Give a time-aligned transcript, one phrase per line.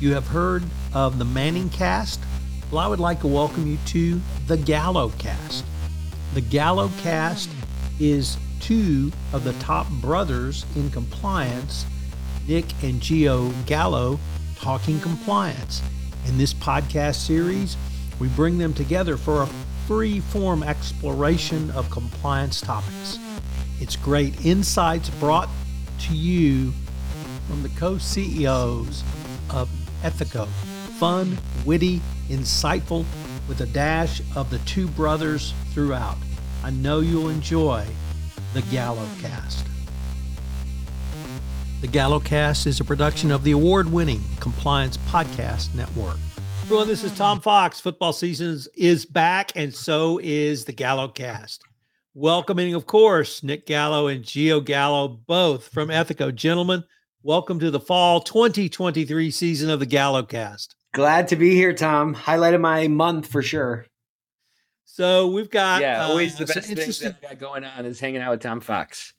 [0.00, 0.62] You have heard
[0.94, 2.20] of the Manning Cast?
[2.70, 5.62] Well, I would like to welcome you to the Gallo Cast.
[6.32, 7.50] The Gallo Cast
[7.98, 11.84] is two of the top brothers in compliance,
[12.48, 14.18] Nick and Gio Gallo,
[14.56, 15.82] talking compliance.
[16.26, 17.76] In this podcast series,
[18.18, 19.46] we bring them together for a
[19.86, 23.18] free form exploration of compliance topics.
[23.80, 25.50] It's great insights brought
[26.08, 26.72] to you
[27.46, 29.04] from the co CEOs
[30.02, 30.46] Ethico.
[30.98, 33.04] Fun, witty, insightful,
[33.48, 36.16] with a dash of the two brothers throughout.
[36.62, 37.86] I know you'll enjoy
[38.54, 39.66] the Gallo Cast.
[41.80, 46.18] The Gallo Cast is a production of the award winning Compliance Podcast Network.
[46.62, 47.80] Everyone, this is Tom Fox.
[47.80, 51.64] Football season is back, and so is the Gallo Cast.
[52.14, 56.34] Welcoming, of course, Nick Gallo and Gio Gallo, both from Ethico.
[56.34, 56.84] Gentlemen,
[57.22, 60.68] welcome to the fall 2023 season of the Gallocast.
[60.92, 62.14] Glad to be here, Tom.
[62.14, 63.86] Highlight of my month for sure.
[64.86, 68.22] So we've got yeah, always uh, the best thing that got going on is hanging
[68.22, 69.12] out with Tom Fox.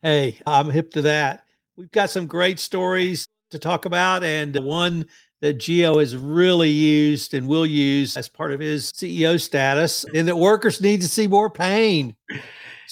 [0.00, 1.44] Hey, I'm hip to that.
[1.76, 5.06] We've got some great stories to talk about, and one
[5.40, 10.26] that Geo has really used and will use as part of his CEO status, and
[10.28, 12.16] that workers need to see more pain.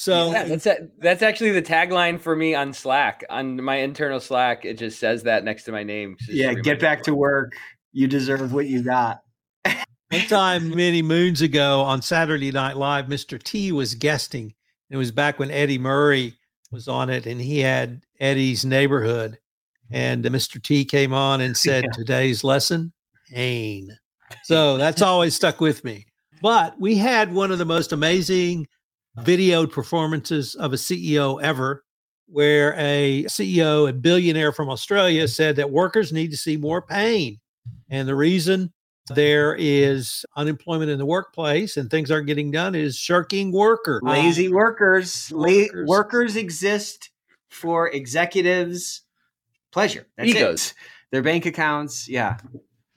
[0.00, 3.22] So yeah, that's a, that's actually the tagline for me on Slack.
[3.28, 6.16] On my internal Slack, it just says that next to my name.
[6.26, 7.52] Yeah, get back to work.
[7.92, 9.20] You deserve what you got.
[9.64, 13.40] One time, many moons ago on Saturday Night Live, Mr.
[13.42, 14.54] T was guesting.
[14.88, 16.34] It was back when Eddie Murphy
[16.72, 19.38] was on it, and he had Eddie's neighborhood.
[19.90, 20.62] And uh, Mr.
[20.62, 21.90] T came on and said, yeah.
[21.92, 22.94] Today's lesson,
[23.30, 23.90] pain.
[24.44, 26.06] So that's always stuck with me.
[26.40, 28.66] But we had one of the most amazing
[29.18, 31.84] videoed performances of a CEO ever,
[32.26, 35.30] where a CEO, a billionaire from Australia, mm-hmm.
[35.30, 37.38] said that workers need to see more pain.
[37.88, 38.72] And the reason
[39.14, 44.00] there is unemployment in the workplace and things aren't getting done is shirking workers.
[44.02, 45.30] Lazy workers.
[45.32, 45.70] workers.
[45.74, 47.10] La- workers exist
[47.48, 49.02] for executives'
[49.72, 50.06] pleasure.
[50.16, 50.70] That's Egos.
[50.70, 50.74] It.
[51.10, 52.08] Their bank accounts.
[52.08, 52.38] Yeah.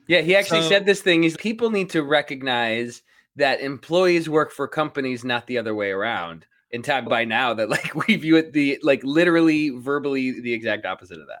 [0.06, 0.20] Yeah.
[0.20, 1.24] He actually so, said this thing.
[1.24, 3.02] He's people need to recognize
[3.36, 6.46] that employees work for companies, not the other way around.
[6.70, 10.86] In time by now that like we view it the like literally verbally the exact
[10.86, 11.40] opposite of that.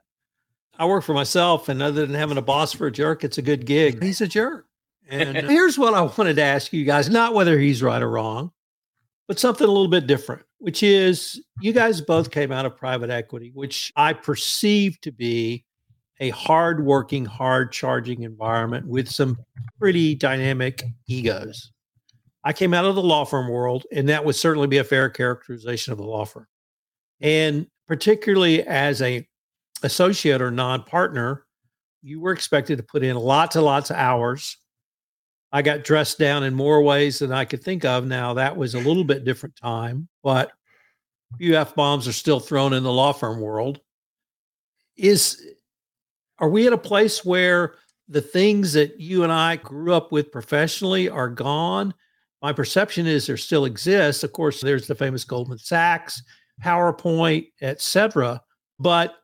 [0.78, 3.42] I work for myself, and other than having a boss for a jerk, it's a
[3.42, 4.02] good gig.
[4.02, 4.66] He's a jerk.
[5.08, 8.50] And here's what I wanted to ask you guys not whether he's right or wrong,
[9.28, 13.10] but something a little bit different, which is you guys both came out of private
[13.10, 15.64] equity, which I perceive to be
[16.20, 19.38] a hard working, hard charging environment with some
[19.78, 21.72] pretty dynamic egos.
[22.44, 25.08] I came out of the law firm world, and that would certainly be a fair
[25.08, 26.46] characterization of the law firm.
[27.20, 29.26] And particularly as a
[29.82, 31.46] associate or non-partner,
[32.02, 34.58] you were expected to put in lots and lots of hours.
[35.52, 38.04] I got dressed down in more ways than I could think of.
[38.06, 40.52] Now that was a little bit different time, but
[41.38, 43.80] few f bombs are still thrown in the law firm world.
[44.96, 45.42] Is
[46.38, 47.74] are we at a place where
[48.08, 51.94] the things that you and I grew up with professionally are gone?
[52.44, 54.22] My perception is there still exists.
[54.22, 56.22] Of course, there's the famous Goldman Sachs,
[56.62, 58.38] PowerPoint, etc.
[58.78, 59.14] But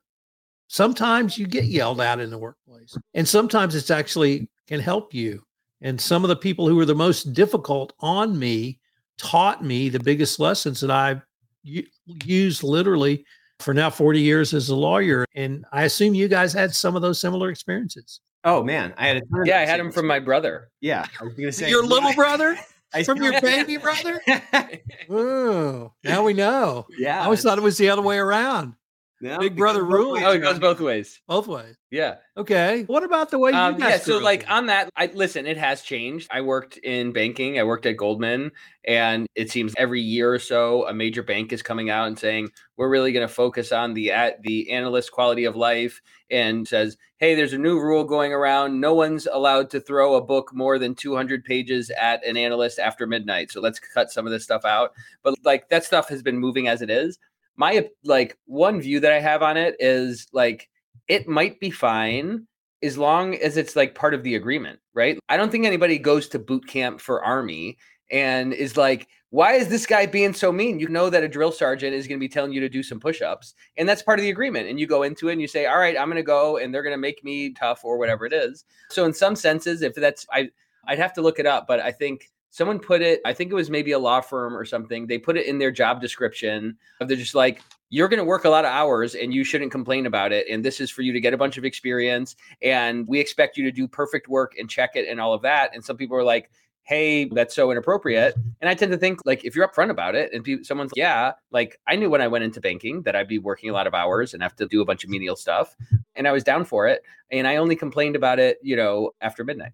[0.68, 5.42] sometimes you get yelled at in the workplace and sometimes it's actually can help you.
[5.82, 8.80] And some of the people who were the most difficult on me
[9.18, 11.20] taught me the biggest lessons that i've
[11.62, 13.22] used literally
[13.58, 15.26] for now 40 years as a lawyer.
[15.34, 18.20] And i assume you guys had some of those similar experiences.
[18.44, 18.94] Oh man.
[18.96, 20.70] I had a yeah i had them from my brother.
[20.80, 22.56] Yeah i was gonna say your little brother
[23.04, 24.22] from your baby brother?
[25.12, 26.86] Oh now we know.
[26.96, 27.20] Yeah.
[27.20, 28.74] i always thought it was the other way around
[29.20, 30.24] yeah, Big brother ruling.
[30.24, 31.20] Oh, it goes both ways.
[31.26, 31.76] Both ways.
[31.90, 32.16] Yeah.
[32.38, 32.84] Okay.
[32.86, 33.98] What about the way you um, Yeah.
[33.98, 35.46] So, like on that, I listen.
[35.46, 36.28] It has changed.
[36.30, 37.58] I worked in banking.
[37.58, 38.50] I worked at Goldman,
[38.84, 42.48] and it seems every year or so, a major bank is coming out and saying
[42.78, 46.00] we're really going to focus on the at the analyst quality of life,
[46.30, 48.80] and says, hey, there's a new rule going around.
[48.80, 53.06] No one's allowed to throw a book more than 200 pages at an analyst after
[53.06, 53.50] midnight.
[53.50, 54.92] So let's cut some of this stuff out.
[55.22, 57.18] But like that stuff has been moving as it is
[57.56, 60.68] my like one view that I have on it is like
[61.08, 62.46] it might be fine
[62.82, 65.18] as long as it's like part of the agreement, right?
[65.28, 67.76] I don't think anybody goes to boot camp for army
[68.10, 70.80] and is like, why is this guy being so mean?
[70.80, 72.98] You know that a drill sergeant is going to be telling you to do some
[72.98, 74.68] push-ups, and that's part of the agreement.
[74.68, 76.74] And you go into it and you say, "All right, I'm going to go," and
[76.74, 78.64] they're going to make me tough or whatever it is.
[78.88, 80.50] So in some senses, if that's I,
[80.88, 83.54] I'd have to look it up, but I think someone put it i think it
[83.54, 87.16] was maybe a law firm or something they put it in their job description they're
[87.16, 90.32] just like you're going to work a lot of hours and you shouldn't complain about
[90.32, 90.46] it.
[90.48, 92.36] And this is for you to get a bunch of experience.
[92.62, 95.74] And we expect you to do perfect work and check it and all of that.
[95.74, 96.50] And some people are like,
[96.84, 98.34] hey, that's so inappropriate.
[98.60, 100.98] And I tend to think like if you're upfront about it and people, someone's like,
[100.98, 103.86] yeah, like I knew when I went into banking that I'd be working a lot
[103.86, 105.76] of hours and have to do a bunch of menial stuff.
[106.14, 107.02] And I was down for it.
[107.30, 109.72] And I only complained about it, you know, after midnight.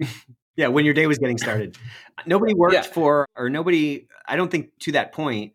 [0.58, 1.78] yeah, when your day was getting started.
[2.26, 2.82] nobody worked yeah.
[2.82, 5.52] for, or nobody, I don't think to that point.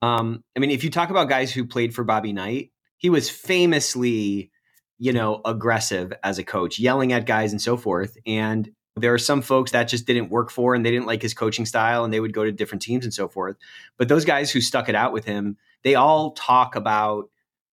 [0.00, 3.28] Um, I mean, if you talk about guys who played for Bobby Knight, he was
[3.28, 4.50] famously,
[4.98, 8.16] you know, aggressive as a coach, yelling at guys and so forth.
[8.26, 11.34] And there are some folks that just didn't work for and they didn't like his
[11.34, 13.56] coaching style and they would go to different teams and so forth.
[13.98, 17.28] But those guys who stuck it out with him, they all talk about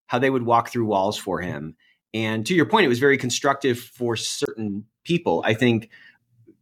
[0.08, 1.76] how they would walk through walls for him.
[2.12, 5.42] And to your point, it was very constructive for certain people.
[5.46, 5.90] I think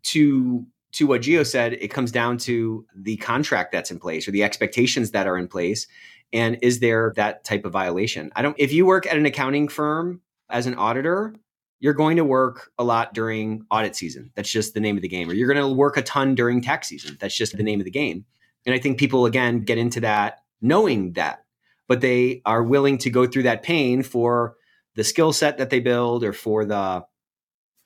[0.05, 4.33] to to what Gio said, it comes down to the contract that's in place or
[4.33, 5.87] the expectations that are in place.
[6.33, 8.31] And is there that type of violation?
[8.35, 11.35] I don't, if you work at an accounting firm as an auditor,
[11.79, 14.31] you're going to work a lot during audit season.
[14.35, 15.31] That's just the name of the game.
[15.31, 17.17] Or you're going to work a ton during tax season.
[17.21, 18.25] That's just the name of the game.
[18.67, 21.45] And I think people, again, get into that knowing that,
[21.89, 24.57] but they are willing to go through that pain for
[24.95, 27.05] the skill set that they build or for the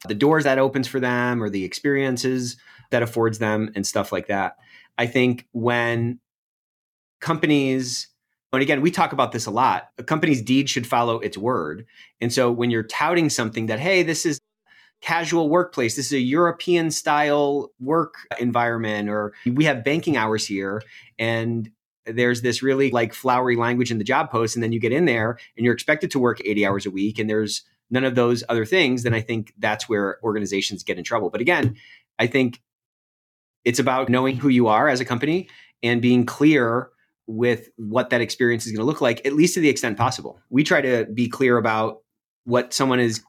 [0.09, 2.57] the doors that opens for them or the experiences
[2.91, 4.57] that affords them and stuff like that.
[4.99, 6.21] I think when
[7.21, 8.09] companies
[8.53, 9.89] and again, we talk about this a lot.
[9.99, 11.87] A company's deed should follow its word.
[12.21, 14.39] And so when you're touting something that, hey, this is
[15.01, 20.83] casual workplace, this is a European style work environment, or we have banking hours here,
[21.19, 21.71] and
[22.07, 25.05] there's this really like flowery language in the job post, and then you get in
[25.05, 27.63] there and you're expected to work 80 hours a week, and there's
[27.95, 31.31] none of those other things, then I think that's where organizations get in trouble.
[31.31, 31.77] But again,
[32.19, 32.61] I think
[33.65, 35.49] it's about knowing who you are as a company
[35.83, 36.91] and being clear
[37.27, 40.39] with what that experience is going to look like, at least to the extent possible.
[40.51, 42.03] We try to be clear about
[42.45, 43.23] what someone is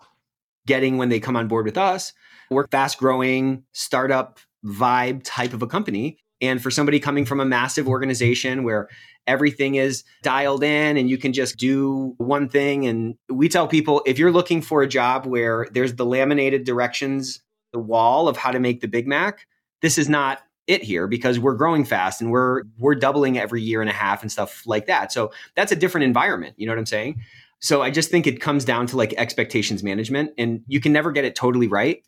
[0.68, 2.12] getting when they come on board with us.
[2.50, 6.18] We're fast growing startup vibe type of a company.
[6.46, 8.90] And for somebody coming from a massive organization where
[9.28, 14.02] everything is dialed in and you can just do one thing, and we tell people
[14.06, 17.42] if you're looking for a job where there's the laminated directions,
[17.74, 19.48] the wall of how to make the Big Mac,
[19.82, 23.82] this is not it here because we're growing fast and we're we're doubling every year
[23.82, 25.12] and a half and stuff like that.
[25.12, 27.22] So that's a different environment, you know what I'm saying?
[27.60, 31.12] So I just think it comes down to like expectations management and you can never
[31.12, 32.04] get it totally right,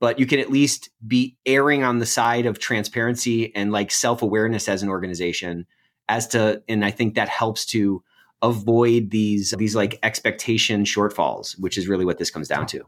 [0.00, 4.68] but you can at least be erring on the side of transparency and like self-awareness
[4.68, 5.66] as an organization
[6.08, 8.02] as to and I think that helps to
[8.42, 12.84] avoid these these like expectation shortfalls, which is really what this comes down to.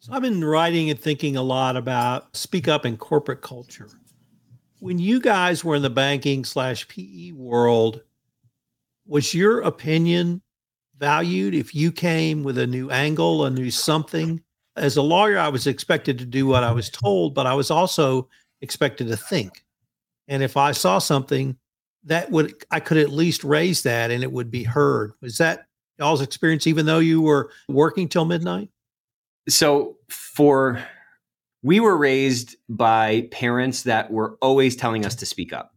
[0.00, 3.88] So I've been writing and thinking a lot about speak up in corporate culture
[4.78, 8.02] when you guys were in the banking slash PE world,
[9.06, 10.42] was your opinion
[10.98, 14.42] valued if you came with a new angle, a new something?
[14.76, 17.70] As a lawyer, I was expected to do what I was told, but I was
[17.70, 18.28] also
[18.60, 19.64] expected to think.
[20.28, 21.56] And if I saw something
[22.04, 25.12] that would, I could at least raise that and it would be heard.
[25.20, 25.66] Was that
[25.98, 28.70] y'all's experience, even though you were working till midnight?
[29.48, 30.84] So for
[31.62, 35.74] we were raised by parents that were always telling us to speak up.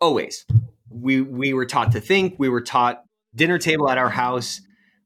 [0.00, 0.46] Always.
[0.90, 3.04] We we were taught to think, we were taught
[3.34, 4.60] dinner table at our house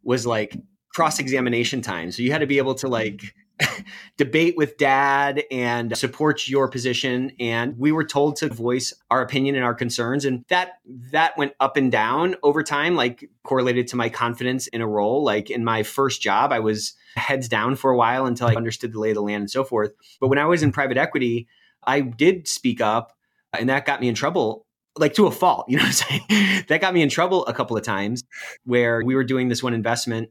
[0.04, 0.56] was like
[0.94, 2.12] cross examination time.
[2.12, 2.92] So you had to be able to hmm.
[2.92, 3.22] like
[4.16, 7.32] debate with dad and support your position.
[7.38, 10.25] And we were told to voice our opinion and our concerns.
[10.25, 10.75] And that
[11.11, 15.25] that went up and down over time like correlated to my confidence in a role.
[15.25, 18.92] Like in my first job I was heads down for a while until I understood
[18.92, 19.92] the lay of the land and so forth.
[20.20, 21.49] But when I was in private equity
[21.84, 23.12] I did speak up
[23.52, 24.66] and that got me in trouble
[24.99, 26.64] like to a fault, you know what I'm saying?
[26.68, 28.25] that got me in trouble a couple of times
[28.64, 30.30] where we were doing this one investment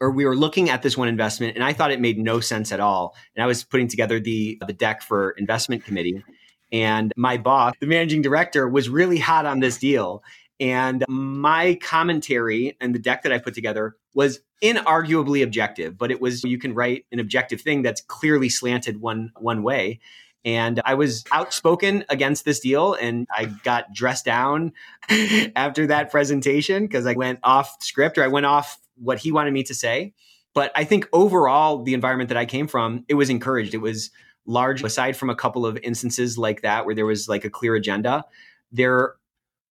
[0.00, 2.72] or we were looking at this one investment and I thought it made no sense
[2.72, 3.16] at all.
[3.34, 6.22] And I was putting together the the deck for investment committee
[6.72, 10.22] and my boss, the managing director was really hot on this deal.
[10.60, 16.20] And my commentary and the deck that I put together was inarguably objective, but it
[16.20, 20.00] was you can write an objective thing that's clearly slanted one one way.
[20.44, 24.72] And I was outspoken against this deal and I got dressed down
[25.56, 29.52] after that presentation because I went off script or I went off what he wanted
[29.52, 30.14] me to say.
[30.54, 33.74] But I think overall, the environment that I came from, it was encouraged.
[33.74, 34.10] It was
[34.46, 37.74] large, aside from a couple of instances like that where there was like a clear
[37.74, 38.24] agenda.
[38.72, 39.14] There,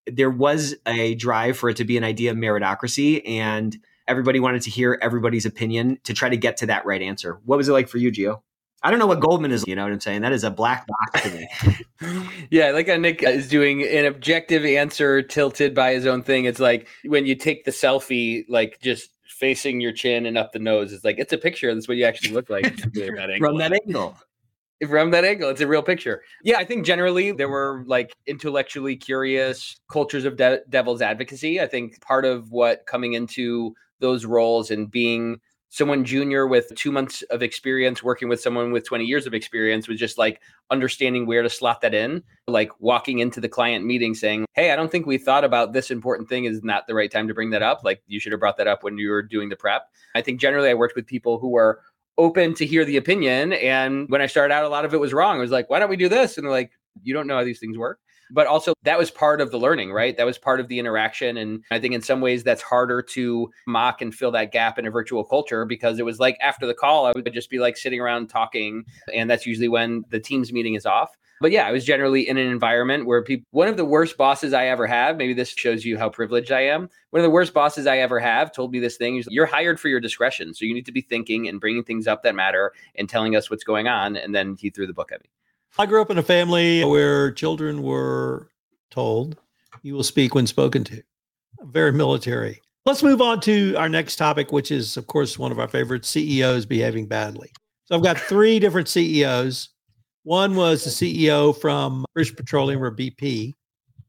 [0.06, 4.62] there was a drive for it to be an idea of meritocracy, and everybody wanted
[4.64, 7.40] to hear everybody's opinion to try to get to that right answer.
[7.44, 8.42] What was it like for you, Gio?
[8.84, 9.66] I don't know what Goldman is.
[9.68, 10.22] You know what I'm saying?
[10.22, 12.28] That is a black box to me.
[12.52, 16.46] yeah, like uh, Nick is doing an objective answer tilted by his own thing.
[16.46, 20.60] It's like when you take the selfie, like just facing your chin and up the
[20.60, 20.92] nose.
[20.92, 21.74] It's like it's a picture.
[21.74, 22.66] That's what you actually look like
[23.40, 24.18] from that angle.
[24.88, 26.22] From that angle, it's a real picture.
[26.44, 31.60] Yeah, I think generally there were like intellectually curious cultures of de- devil's advocacy.
[31.60, 36.92] I think part of what coming into those roles and being someone junior with two
[36.92, 41.26] months of experience working with someone with 20 years of experience was just like understanding
[41.26, 44.92] where to slot that in like walking into the client meeting saying hey i don't
[44.92, 46.46] think we thought about this important thing.
[46.46, 47.82] Is not the right time to bring that up.
[47.84, 49.90] Like you should have brought that up when you were doing the prep.
[50.16, 51.82] I think generally i worked with people who were
[52.18, 55.14] open to hear the opinion and when i started out a lot of it was
[55.14, 55.38] wrong.
[55.38, 56.38] I was like why don't we do this?
[56.38, 56.72] And they're like
[57.04, 58.00] you don't know how these things work
[58.32, 60.16] but also that was part of the learning, right?
[60.18, 61.38] That was part of the interaction.
[61.38, 64.86] And I think in some ways that's harder to mock and fill that gap in
[64.86, 67.78] a virtual culture because it was like after the call, I would just be like
[67.78, 68.86] sitting around talking.
[69.14, 71.18] And that's usually when the team's meeting is off.
[71.40, 74.54] But yeah, I was generally in an environment where people, one of the worst bosses
[74.54, 76.90] I ever have, maybe this shows you how privileged I am.
[77.12, 79.88] One of the worst bosses I ever have told me this thing you're hired for
[79.88, 80.54] your discretion.
[80.56, 83.52] So you need to be thinking and bringing things up that matter and telling us
[83.52, 84.16] what's going on.
[84.18, 85.30] And then he threw the book at me.
[85.80, 88.50] I grew up in a family where children were
[88.90, 89.38] told,
[89.84, 91.04] you will speak when spoken to.
[91.62, 92.62] Very military.
[92.86, 96.06] Let's move on to our next topic, which is, of course, one of our favorite
[96.06, 97.52] CEOs behaving badly.
[97.86, 99.70] So I've got three different CEOs.
[100.24, 103.56] One was the CEO from British Petroleum or BP,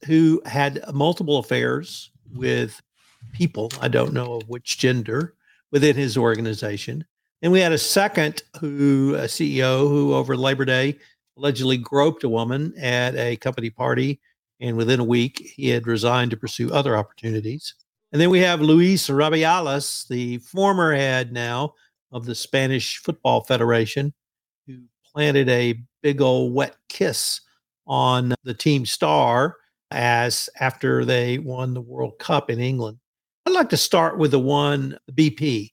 [0.07, 2.81] who had multiple affairs with
[3.33, 5.35] people, I don't know of which gender,
[5.71, 7.05] within his organization.
[7.43, 10.99] And we had a second who, a CEO who over Labor Day
[11.39, 14.21] allegedly groped a woman at a company party.
[14.61, 17.75] And within a week, he had resigned to pursue other opportunities.
[18.11, 21.75] And then we have Luis Rubiales, the former head now
[22.11, 24.13] of the Spanish Football Federation,
[24.67, 24.79] who
[25.13, 27.41] planted a big old wet kiss
[27.87, 29.57] on the team star
[29.91, 32.99] as after they won the World Cup in England.
[33.47, 35.71] I'd like to start with the one BP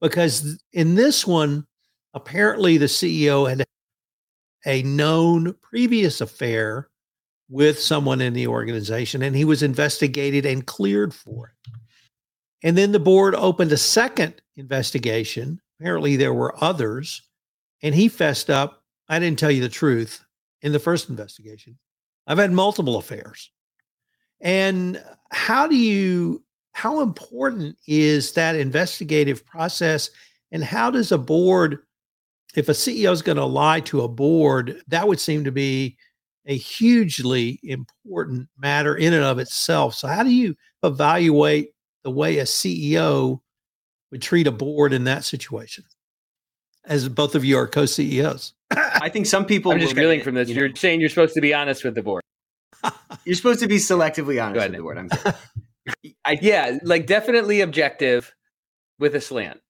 [0.00, 1.66] because in this one,
[2.14, 3.64] apparently the CEO had
[4.66, 6.88] a known previous affair
[7.48, 11.72] with someone in the organization and he was investigated and cleared for it.
[12.62, 15.60] And then the board opened a second investigation.
[15.78, 17.22] Apparently, there were others,
[17.82, 18.82] and he fessed up.
[19.08, 20.24] I didn't tell you the truth
[20.62, 21.78] in the first investigation.
[22.26, 23.50] I've had multiple affairs.
[24.40, 30.10] And how do you, how important is that investigative process?
[30.50, 31.78] And how does a board
[32.54, 35.96] if a CEO is going to lie to a board, that would seem to be
[36.46, 39.94] a hugely important matter in and of itself.
[39.94, 41.70] So, how do you evaluate
[42.04, 43.40] the way a CEO
[44.10, 45.84] would treat a board in that situation?
[46.84, 49.72] As both of you are co CEOs, I think some people.
[49.72, 50.48] I'm just reeling from this.
[50.48, 52.22] You are saying you're supposed to be honest with the board.
[53.24, 54.98] you're supposed to be selectively honest with the board.
[54.98, 55.10] I'm
[56.24, 58.34] I, yeah, like definitely objective
[58.98, 59.60] with a slant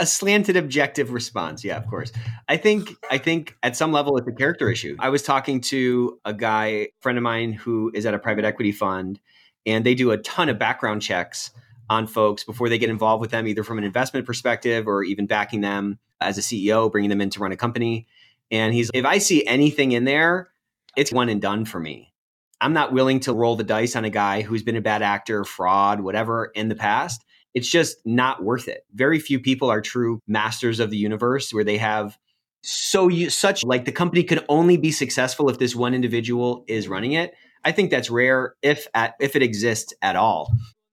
[0.00, 1.62] a slanted objective response.
[1.62, 2.10] Yeah of course.
[2.48, 4.96] I think i think at some level it's a character issue.
[4.98, 8.72] I was talking to a guy friend of mine who is at a private equity
[8.72, 9.20] fund
[9.66, 11.50] and they do a ton of background checks
[11.90, 15.26] on folks before they get involved with them either from an investment perspective or even
[15.26, 18.06] backing them as a ceo bringing them in to run a company.
[18.50, 20.48] And he's if i see anything in there
[20.96, 22.12] it's one and done for me.
[22.60, 25.44] I'm not willing to roll the dice on a guy who's been a bad actor
[25.44, 28.84] fraud whatever in the past it's just not worth it.
[28.94, 32.18] Very few people are true masters of the universe where they have
[32.62, 36.88] so you, such like the company could only be successful if this one individual is
[36.88, 37.34] running it.
[37.64, 40.52] I think that's rare if at if it exists at all.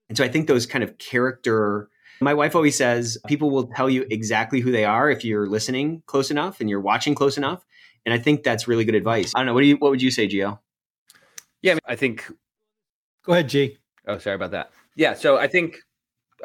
[0.10, 3.90] And so I think those kind of character my wife always says people will tell
[3.90, 7.64] you exactly who they are if you're listening close enough and you're watching close enough.
[8.06, 9.34] And I think that's really good advice.
[9.36, 9.54] I don't know.
[9.54, 10.60] What do you what would you say, Gio?
[11.62, 12.26] Yeah, I think
[13.28, 13.78] Go ahead, G.
[14.08, 14.72] Oh, sorry about that.
[14.96, 15.80] Yeah, so I think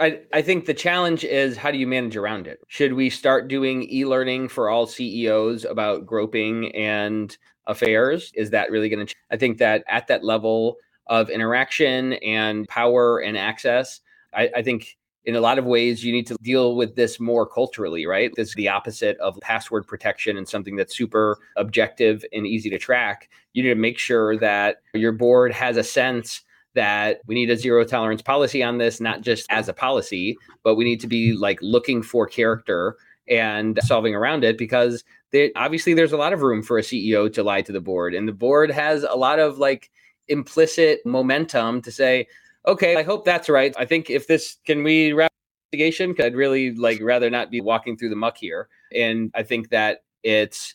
[0.01, 2.61] I, I think the challenge is how do you manage around it?
[2.69, 8.33] Should we start doing e learning for all CEOs about groping and affairs?
[8.35, 9.15] Is that really going to?
[9.31, 10.77] I think that at that level
[11.09, 14.01] of interaction and power and access,
[14.33, 17.47] I, I think in a lot of ways you need to deal with this more
[17.47, 22.47] culturally right this is the opposite of password protection and something that's super objective and
[22.47, 26.43] easy to track you need to make sure that your board has a sense
[26.75, 30.77] that we need a zero tolerance policy on this, not just as a policy, but
[30.77, 32.97] we need to be like looking for character
[33.29, 37.33] and solving around it because they, obviously there's a lot of room for a CEO
[37.33, 38.15] to lie to the board.
[38.15, 39.91] And the board has a lot of like
[40.29, 42.27] implicit momentum to say,
[42.67, 43.75] okay, I hope that's right.
[43.79, 45.33] I think if this can we wrap
[45.73, 48.69] investigation, I'd really like rather not be walking through the muck here.
[48.95, 50.75] And I think that It's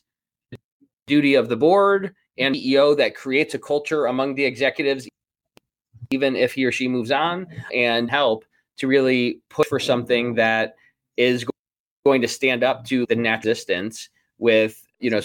[1.07, 5.07] duty of the board and CEO that creates a culture among the executives,
[6.11, 8.45] even if he or she moves on, and help
[8.77, 10.75] to really push for something that
[11.17, 11.45] is
[12.05, 15.21] going to stand up to the net distance with you know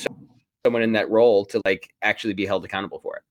[0.65, 3.23] someone in that role to like actually be held accountable for it.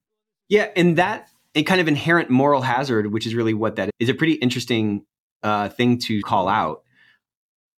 [0.50, 4.10] Yeah, and that a kind of inherent moral hazard, which is really what that is,
[4.10, 5.06] a pretty interesting
[5.44, 6.84] uh, thing to call out.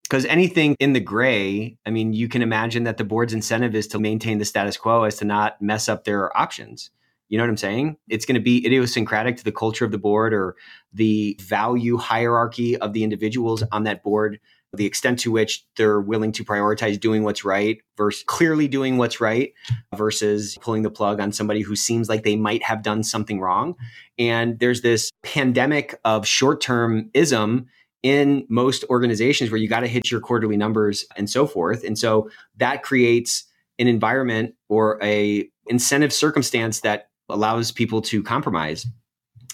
[0.02, 3.86] Because anything in the gray, I mean, you can imagine that the board's incentive is
[3.88, 6.90] to maintain the status quo as to not mess up their options.
[7.32, 7.96] You know what I'm saying?
[8.10, 10.54] It's going to be idiosyncratic to the culture of the board or
[10.92, 14.38] the value hierarchy of the individuals on that board,
[14.74, 19.18] the extent to which they're willing to prioritize doing what's right versus clearly doing what's
[19.18, 19.54] right
[19.96, 23.76] versus pulling the plug on somebody who seems like they might have done something wrong.
[24.18, 27.64] And there's this pandemic of short term ism
[28.02, 31.82] in most organizations where you got to hit your quarterly numbers and so forth.
[31.82, 33.44] And so that creates
[33.78, 38.86] an environment or a incentive circumstance that allows people to compromise.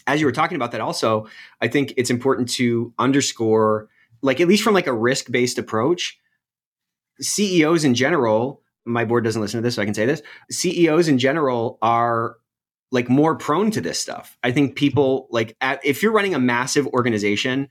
[0.06, 1.28] As you were talking about that also,
[1.60, 3.88] I think it's important to underscore
[4.22, 6.18] like at least from like a risk-based approach,
[7.20, 10.22] CEOs in general, my board doesn't listen to this so I can say this.
[10.50, 12.36] CEOs in general are
[12.90, 14.38] like more prone to this stuff.
[14.42, 17.68] I think people like at, if you're running a massive organization,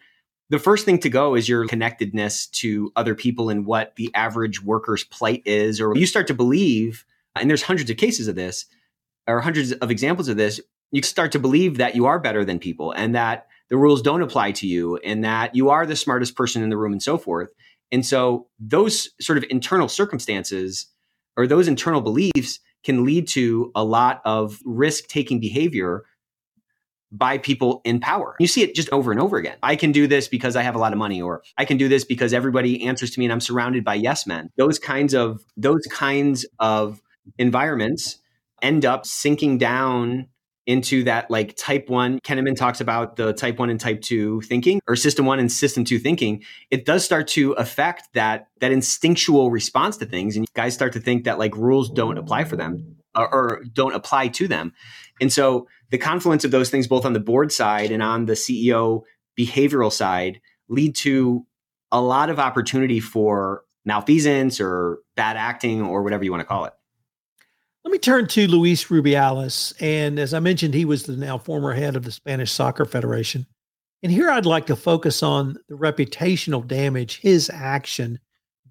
[0.50, 4.62] the first thing to go is your connectedness to other people and what the average
[4.62, 7.04] worker's plight is, or you start to believe,
[7.36, 8.66] and there's hundreds of cases of this,
[9.28, 10.60] or hundreds of examples of this,
[10.92, 14.22] you start to believe that you are better than people and that the rules don't
[14.22, 17.18] apply to you and that you are the smartest person in the room and so
[17.18, 17.50] forth.
[17.92, 20.88] And so those sort of internal circumstances
[21.36, 26.06] or those internal beliefs can lead to a lot of risk taking behavior
[27.12, 28.36] by people in power.
[28.40, 29.58] You see it just over and over again.
[29.64, 31.88] I can do this because I have a lot of money or I can do
[31.88, 34.50] this because everybody answers to me and I'm surrounded by yes men.
[34.58, 37.02] Those kinds of those kinds of
[37.38, 38.20] environments
[38.62, 40.28] end up sinking down
[40.68, 42.20] into that like type one.
[42.20, 45.86] Kahneman talks about the type one and type two thinking or system one and system
[45.86, 46.44] two thinking.
[46.70, 50.36] It does start to affect that, that instinctual response to things.
[50.36, 53.96] And guys start to think that like rules don't apply for them or, or don't
[53.96, 54.74] apply to them.
[55.22, 58.34] And so the confluence of those things, both on the board side and on the
[58.34, 59.04] CEO
[59.40, 61.46] behavioral side, lead to
[61.94, 66.66] a lot of opportunity for malfeasance or bad acting or whatever you want to call
[66.66, 66.74] it.
[67.88, 69.74] Let me turn to Luis Rubiales.
[69.80, 73.46] And as I mentioned, he was the now former head of the Spanish Soccer Federation.
[74.04, 78.20] And here I'd like to focus on the reputational damage his action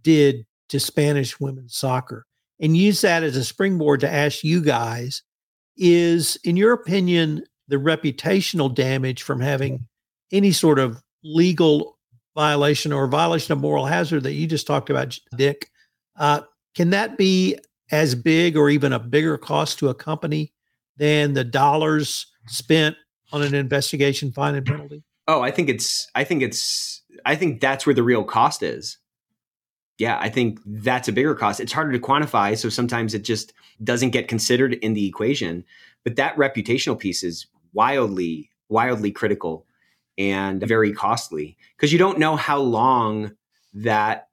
[0.03, 2.27] did to Spanish women's soccer
[2.61, 5.23] and use that as a springboard to ask you guys
[5.79, 9.87] is, in your opinion, the reputational damage from having
[10.31, 11.97] any sort of legal
[12.35, 15.71] violation or violation of moral hazard that you just talked about, Dick,
[16.17, 16.43] uh,
[16.75, 17.59] can that be
[17.91, 20.53] as big or even a bigger cost to a company
[20.97, 22.97] than the dollars spent
[23.33, 25.03] on an investigation, fine, and penalty?
[25.29, 28.99] Oh, I think it's, I think it's, I think that's where the real cost is
[29.99, 31.61] yeah, I think that's a bigger cost.
[31.61, 32.57] It's harder to quantify.
[32.57, 35.65] So sometimes it just doesn't get considered in the equation.
[36.05, 39.67] But that reputational piece is wildly, wildly critical
[40.19, 43.33] and very costly because you don't know how long
[43.75, 44.29] that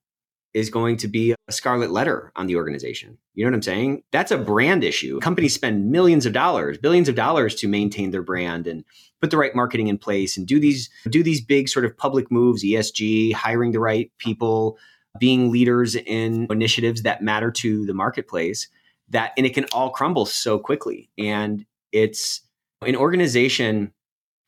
[0.54, 3.18] is going to be a scarlet letter on the organization.
[3.34, 4.04] You know what I'm saying?
[4.12, 5.20] That's a brand issue.
[5.20, 8.84] Companies spend millions of dollars, billions of dollars to maintain their brand and
[9.20, 12.32] put the right marketing in place and do these do these big sort of public
[12.32, 14.78] moves, ESG, hiring the right people,
[15.20, 18.68] being leaders in initiatives that matter to the marketplace
[19.10, 22.42] that and it can all crumble so quickly and it's
[22.86, 23.92] an organization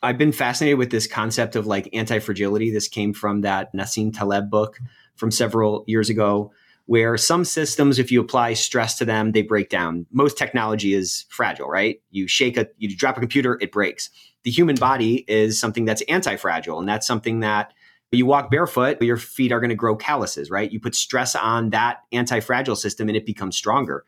[0.01, 4.49] i've been fascinated with this concept of like anti-fragility this came from that nassim taleb
[4.49, 4.79] book
[5.15, 6.51] from several years ago
[6.87, 11.25] where some systems if you apply stress to them they break down most technology is
[11.29, 14.09] fragile right you shake a you drop a computer it breaks
[14.43, 17.73] the human body is something that's anti-fragile and that's something that
[18.15, 20.71] you walk barefoot, your feet are going to grow calluses, right?
[20.71, 24.05] You put stress on that anti fragile system and it becomes stronger.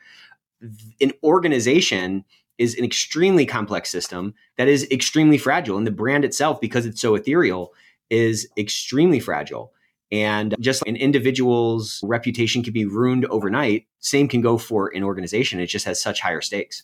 [1.02, 2.26] An organization
[2.58, 5.78] is an extremely complex system that is extremely fragile.
[5.78, 7.74] And the brand itself, because it's so ethereal,
[8.10, 9.72] is extremely fragile.
[10.12, 15.04] And just like an individual's reputation can be ruined overnight, same can go for an
[15.04, 15.60] organization.
[15.60, 16.84] It just has such higher stakes.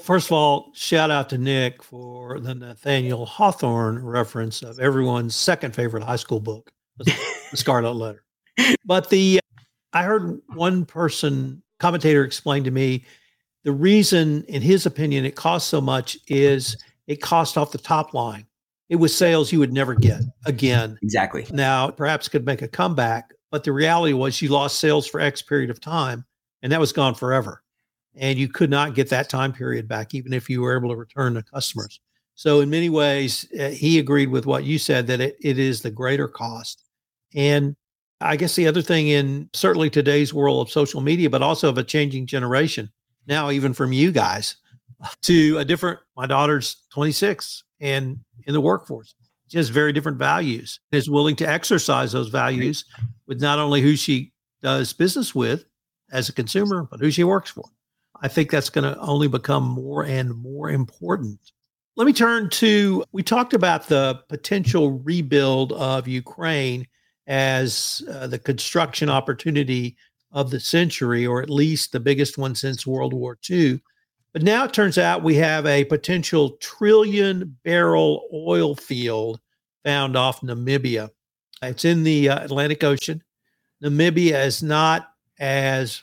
[0.00, 5.74] First of all, shout out to Nick for the Nathaniel Hawthorne reference of everyone's second
[5.74, 7.12] favorite high school book, The
[7.54, 8.24] Scarlet Letter.
[8.84, 9.40] But the
[9.92, 13.04] I heard one person commentator explain to me
[13.64, 18.14] the reason, in his opinion, it costs so much is it costs off the top
[18.14, 18.46] line.
[18.92, 20.98] It was sales you would never get again.
[21.00, 21.46] Exactly.
[21.50, 25.40] Now, perhaps could make a comeback, but the reality was you lost sales for X
[25.40, 26.26] period of time
[26.60, 27.62] and that was gone forever.
[28.16, 30.96] And you could not get that time period back, even if you were able to
[30.96, 32.00] return to customers.
[32.34, 35.80] So, in many ways, uh, he agreed with what you said that it, it is
[35.80, 36.84] the greater cost.
[37.34, 37.74] And
[38.20, 41.78] I guess the other thing in certainly today's world of social media, but also of
[41.78, 42.92] a changing generation,
[43.26, 44.56] now even from you guys
[45.22, 49.14] to a different, my daughter's 26 and in the workforce.
[49.48, 52.86] She has very different values, is willing to exercise those values
[53.26, 55.66] with not only who she does business with
[56.10, 57.64] as a consumer, but who she works for.
[58.22, 61.38] I think that's going to only become more and more important.
[61.96, 66.86] Let me turn to we talked about the potential rebuild of Ukraine
[67.26, 69.96] as uh, the construction opportunity
[70.30, 73.80] of the century, or at least the biggest one since World War II.
[74.32, 79.40] But now it turns out we have a potential trillion barrel oil field
[79.84, 81.10] found off Namibia.
[81.62, 83.22] It's in the uh, Atlantic Ocean.
[83.82, 86.02] Namibia is not as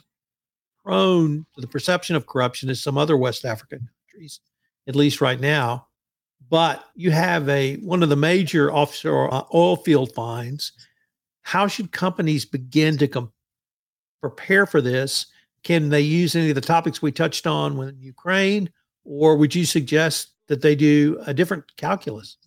[0.83, 4.39] prone to the perception of corruption as some other West African countries,
[4.87, 5.87] at least right now.
[6.49, 10.71] But you have a one of the major offshore uh, oil field finds.
[11.41, 13.31] How should companies begin to com-
[14.21, 15.27] prepare for this
[15.63, 18.69] can they use any of the topics we touched on with Ukraine,
[19.03, 22.37] or would you suggest that they do a different calculus?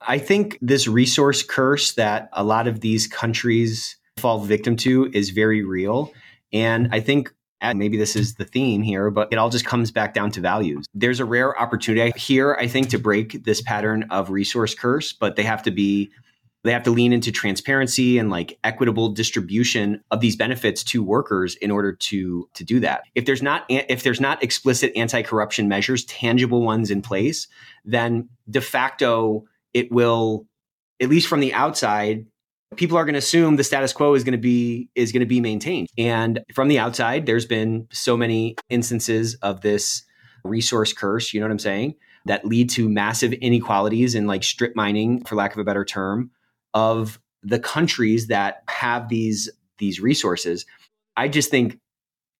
[0.00, 5.30] I think this resource curse that a lot of these countries fall victim to is
[5.30, 6.12] very real.
[6.52, 9.90] And I think uh, maybe this is the theme here, but it all just comes
[9.90, 10.86] back down to values.
[10.94, 15.36] There's a rare opportunity here, I think, to break this pattern of resource curse, but
[15.36, 16.10] they have to be
[16.68, 21.54] they have to lean into transparency and like equitable distribution of these benefits to workers
[21.56, 23.02] in order to to do that.
[23.14, 27.48] If there's not if there's not explicit anti-corruption measures tangible ones in place
[27.84, 30.46] then de facto it will
[31.00, 32.26] at least from the outside
[32.76, 35.26] people are going to assume the status quo is going to be is going to
[35.26, 35.88] be maintained.
[35.96, 40.02] And from the outside there's been so many instances of this
[40.44, 41.94] resource curse you know what i'm saying
[42.26, 46.30] that lead to massive inequalities in like strip mining for lack of a better term
[46.74, 50.66] of the countries that have these these resources.
[51.16, 51.78] I just think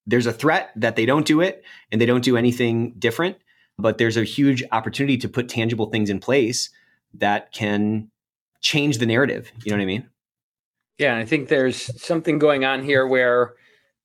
[0.07, 1.63] there's a threat that they don't do it
[1.93, 3.37] and they don't do anything different,
[3.79, 6.71] but there's a huge opportunity to put tangible things in place
[7.15, 8.11] that can
[8.61, 9.53] change the narrative.
[9.65, 10.09] You know what I mean?
[10.99, 13.55] Yeah, I think there's something going on here where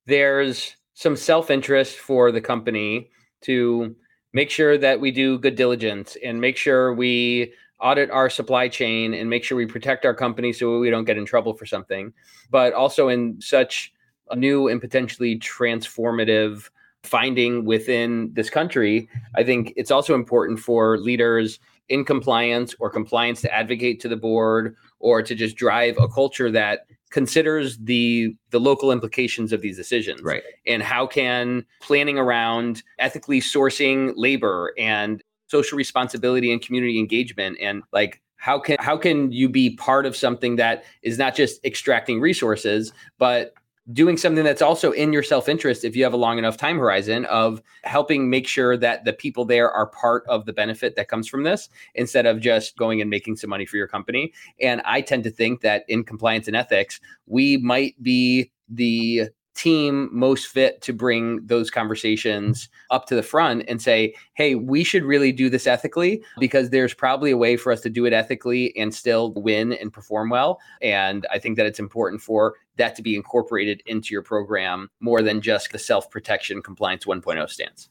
[0.06, 3.10] there's some self-interest for the company
[3.42, 3.96] to
[4.32, 9.14] make sure that we do good diligence and make sure we audit our supply chain
[9.14, 12.12] and make sure we protect our company so we don't get in trouble for something,
[12.50, 13.92] but also in such
[14.30, 16.70] a new and potentially transformative
[17.02, 23.42] finding within this country, I think it's also important for leaders in compliance or compliance
[23.42, 28.58] to advocate to the board or to just drive a culture that considers the the
[28.58, 30.22] local implications of these decisions.
[30.22, 30.42] Right.
[30.66, 35.22] And how can planning around ethically sourcing labor and
[35.54, 37.56] social responsibility and community engagement.
[37.60, 41.64] And like how can how can you be part of something that is not just
[41.64, 43.54] extracting resources but
[43.92, 47.24] doing something that's also in your self-interest if you have a long enough time horizon
[47.26, 51.28] of helping make sure that the people there are part of the benefit that comes
[51.28, 54.32] from this instead of just going and making some money for your company.
[54.60, 60.08] And i tend to think that in compliance and ethics we might be the team
[60.12, 65.04] most fit to bring those conversations up to the front and say, hey, we should
[65.04, 68.76] really do this ethically because there's probably a way for us to do it ethically
[68.76, 70.60] and still win and perform well.
[70.82, 75.22] And I think that it's important for that to be incorporated into your program more
[75.22, 77.88] than just the self protection compliance 1.0 stance.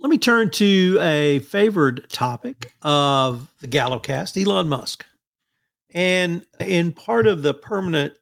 [0.00, 5.04] Let me turn to a favored topic of the Gallocast, Elon Musk.
[5.92, 8.14] And in part of the permanent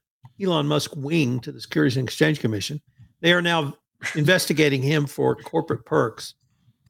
[0.43, 2.81] Elon Musk wing to the Securities and Exchange Commission.
[3.21, 3.75] They are now
[4.15, 6.35] investigating him for corporate perks.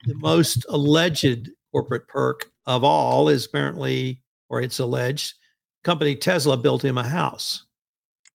[0.04, 5.34] The most alleged corporate perk of all is apparently, or it's alleged,
[5.84, 7.64] company Tesla built him a house.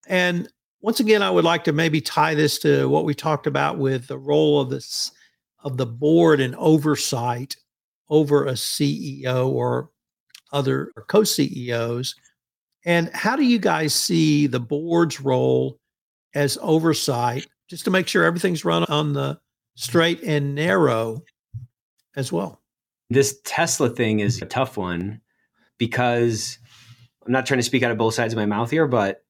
[0.07, 0.47] And
[0.81, 4.07] once again, I would like to maybe tie this to what we talked about with
[4.07, 5.11] the role of this
[5.63, 7.55] of the board and oversight
[8.09, 9.91] over a CEO or
[10.51, 12.15] other or co-CEOs
[12.85, 15.77] and how do you guys see the board's role
[16.33, 19.39] as oversight, just to make sure everything's run on the
[19.75, 21.23] straight and narrow
[22.15, 22.61] as well?
[23.09, 25.21] This Tesla thing is a tough one
[25.77, 26.57] because
[27.25, 29.23] I'm not trying to speak out of both sides of my mouth here, but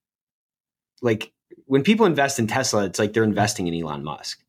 [1.01, 1.31] like
[1.65, 4.43] when people invest in Tesla, it's like they're investing in Elon Musk.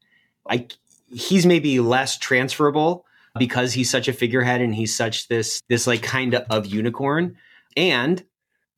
[0.49, 0.75] Like
[1.13, 3.05] he's maybe less transferable
[3.39, 7.37] because he's such a figurehead and he's such this this like kind of unicorn.
[7.77, 8.23] And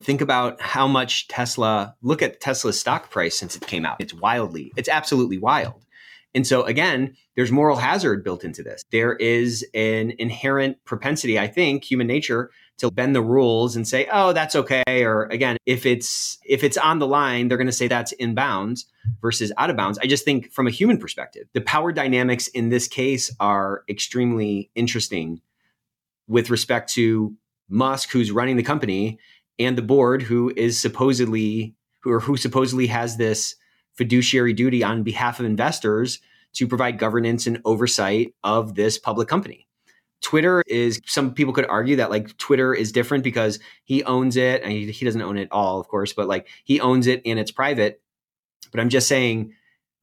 [0.03, 3.97] Think about how much Tesla, look at Tesla's stock price since it came out.
[3.99, 5.85] It's wildly, it's absolutely wild.
[6.35, 8.83] And so again, there's moral hazard built into this.
[8.91, 14.05] There is an inherent propensity, I think, human nature to bend the rules and say,
[14.11, 17.73] "Oh, that's okay." Or again, if it's if it's on the line, they're going to
[17.73, 18.85] say that's in bounds
[19.21, 19.97] versus out of bounds.
[19.99, 24.69] I just think from a human perspective, the power dynamics in this case are extremely
[24.75, 25.41] interesting
[26.27, 27.33] with respect to
[27.69, 29.19] Musk who's running the company
[29.59, 33.55] and the board who is supposedly who or who supposedly has this
[33.93, 36.19] fiduciary duty on behalf of investors
[36.53, 39.67] to provide governance and oversight of this public company.
[40.21, 44.63] Twitter is some people could argue that like Twitter is different because he owns it
[44.63, 47.37] and he, he doesn't own it all, of course, but like he owns it and
[47.37, 48.01] it's private.
[48.71, 49.53] But I'm just saying,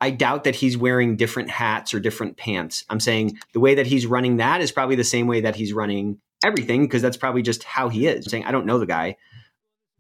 [0.01, 2.85] I doubt that he's wearing different hats or different pants.
[2.91, 5.73] I'm saying the way that he's running that is probably the same way that he's
[5.73, 8.27] running everything because that's probably just how he is.
[8.27, 9.17] I'm saying I don't know the guy,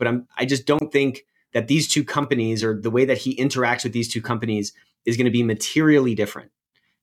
[0.02, 3.36] but I'm I just don't think that these two companies or the way that he
[3.36, 4.72] interacts with these two companies
[5.04, 6.50] is going to be materially different.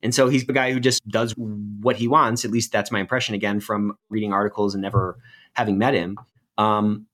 [0.01, 2.43] And so he's the guy who just does what he wants.
[2.43, 5.17] At least that's my impression again from reading articles and never
[5.53, 6.17] having met him.
[6.57, 7.05] Um,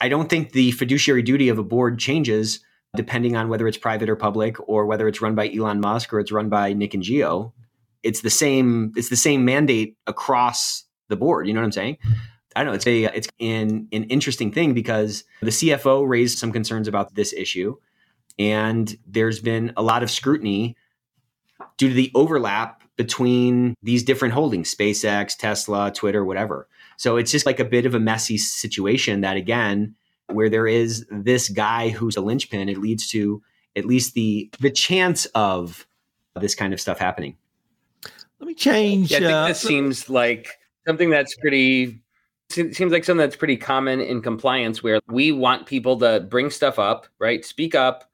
[0.00, 2.58] I don't think the fiduciary duty of a board changes
[2.96, 6.18] depending on whether it's private or public or whether it's run by Elon Musk or
[6.18, 7.52] it's run by Nick and Gio.
[8.02, 8.92] It's the same.
[8.96, 11.46] It's the same mandate across the board.
[11.46, 11.98] You know what I'm saying?
[12.56, 12.76] I don't know.
[12.76, 17.34] It's a it's an an interesting thing because the CFO raised some concerns about this
[17.34, 17.76] issue,
[18.38, 20.74] and there's been a lot of scrutiny
[21.76, 26.66] due to the overlap between these different holdings: SpaceX, Tesla, Twitter, whatever.
[26.96, 29.94] So it's just like a bit of a messy situation that again,
[30.32, 33.42] where there is this guy who's a linchpin, it leads to
[33.76, 35.86] at least the the chance of
[36.40, 37.36] this kind of stuff happening.
[38.40, 39.10] Let me change.
[39.10, 40.48] Yeah, I think uh, this seems like
[40.86, 42.00] something that's pretty
[42.50, 46.78] seems like something that's pretty common in compliance where we want people to bring stuff
[46.78, 47.44] up, right?
[47.44, 48.10] Speak up,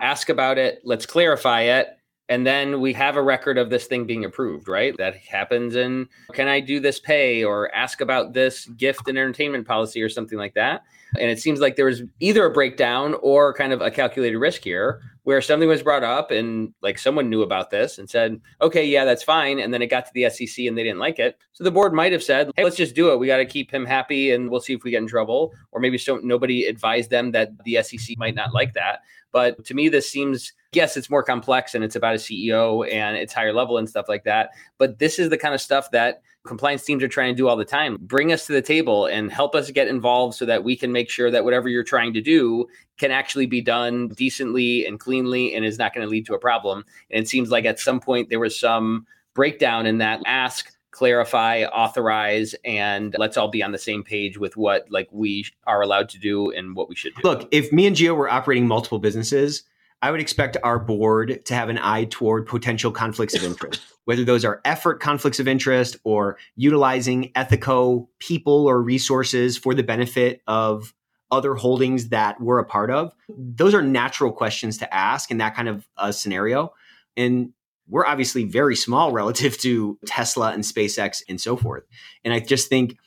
[0.00, 1.88] ask about it, let's clarify it.
[2.28, 4.96] And then we have a record of this thing being approved, right?
[4.98, 9.66] That happens in can I do this pay or ask about this gift and entertainment
[9.66, 10.82] policy or something like that.
[11.20, 14.64] And it seems like there was either a breakdown or kind of a calculated risk
[14.64, 18.86] here where something was brought up and like someone knew about this and said, okay,
[18.86, 19.58] yeah, that's fine.
[19.58, 21.36] And then it got to the SEC and they didn't like it.
[21.50, 23.18] So the board might have said, hey, let's just do it.
[23.18, 25.52] We got to keep him happy and we'll see if we get in trouble.
[25.72, 29.00] Or maybe so nobody advised them that the SEC might not like that.
[29.32, 33.16] But to me, this seems, yes, it's more complex and it's about a CEO and
[33.16, 34.50] it's higher level and stuff like that.
[34.78, 37.56] But this is the kind of stuff that compliance teams are trying to do all
[37.56, 37.98] the time.
[38.00, 41.10] Bring us to the table and help us get involved so that we can make
[41.10, 42.66] sure that whatever you're trying to do
[42.98, 46.38] can actually be done decently and cleanly and is not going to lead to a
[46.38, 46.84] problem.
[47.10, 51.62] And it seems like at some point there was some breakdown in that ask clarify
[51.64, 56.08] authorize and let's all be on the same page with what like we are allowed
[56.08, 58.98] to do and what we should do look if me and Gio were operating multiple
[58.98, 59.64] businesses
[60.02, 64.24] I would expect our board to have an eye toward potential conflicts of interest, whether
[64.24, 70.42] those are effort conflicts of interest or utilizing ethico people or resources for the benefit
[70.46, 70.94] of
[71.30, 73.14] other holdings that we're a part of.
[73.28, 76.72] Those are natural questions to ask in that kind of a scenario.
[77.16, 77.52] And
[77.88, 81.84] we're obviously very small relative to Tesla and SpaceX and so forth.
[82.24, 82.98] And I just think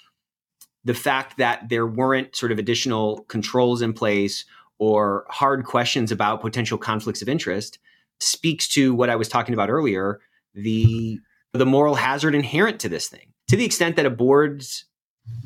[0.83, 4.45] the fact that there weren't sort of additional controls in place
[4.79, 7.77] or hard questions about potential conflicts of interest
[8.19, 10.19] speaks to what I was talking about earlier
[10.55, 11.19] the
[11.53, 13.33] the moral hazard inherent to this thing.
[13.49, 14.85] To the extent that a board's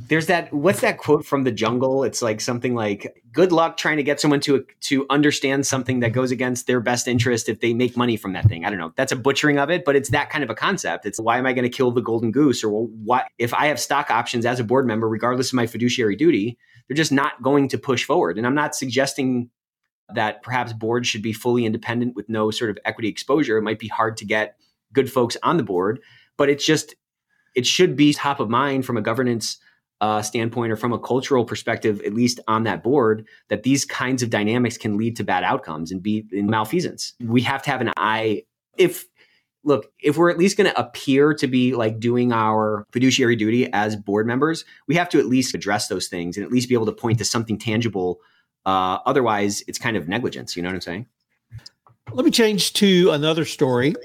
[0.07, 2.03] there's that what's that quote from the jungle?
[2.03, 6.13] It's like something like good luck trying to get someone to to understand something that
[6.13, 8.63] goes against their best interest if they make money from that thing.
[8.63, 8.93] I don't know.
[8.95, 11.05] That's a butchering of it but it's that kind of a concept.
[11.05, 12.63] It's why am i going to kill the golden goose?
[12.63, 16.15] or what if i have stock options as a board member regardless of my fiduciary
[16.15, 18.37] duty they're just not going to push forward.
[18.37, 19.49] And I'm not suggesting
[20.13, 23.57] that perhaps boards should be fully independent with no sort of equity exposure.
[23.57, 24.57] It might be hard to get
[24.91, 25.99] good folks on the board,
[26.37, 26.95] but it's just
[27.55, 29.57] it should be top of mind from a governance
[30.01, 34.21] uh, standpoint or from a cultural perspective, at least on that board, that these kinds
[34.21, 37.13] of dynamics can lead to bad outcomes and be in malfeasance.
[37.21, 38.43] We have to have an eye
[38.77, 39.05] if
[39.63, 43.71] look, if we're at least going to appear to be like doing our fiduciary duty
[43.73, 46.75] as board members, we have to at least address those things and at least be
[46.75, 48.19] able to point to something tangible.
[48.65, 50.55] Uh, otherwise, it's kind of negligence.
[50.55, 51.05] You know what I'm saying?
[52.11, 53.95] Let me change to another story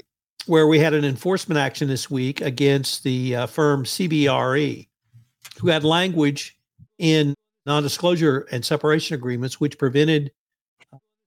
[0.47, 4.89] where we had an enforcement action this week against the uh, firm CBRE,
[5.61, 6.57] who had language
[6.99, 7.35] in
[7.67, 10.33] non disclosure and separation agreements which prevented